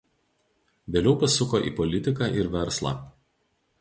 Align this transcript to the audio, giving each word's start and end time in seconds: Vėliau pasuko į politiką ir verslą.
Vėliau 0.95 1.13
pasuko 1.23 1.61
į 1.67 1.73
politiką 1.81 2.31
ir 2.41 2.51
verslą. 2.57 2.95